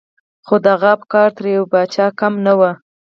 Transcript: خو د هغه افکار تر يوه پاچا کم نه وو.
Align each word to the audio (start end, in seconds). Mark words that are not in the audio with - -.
خو 0.45 0.55
د 0.63 0.65
هغه 0.73 0.89
افکار 0.97 1.29
تر 1.37 1.45
يوه 1.55 1.67
پاچا 1.73 2.07
کم 2.19 2.33
نه 2.45 2.53
وو. 2.59 2.71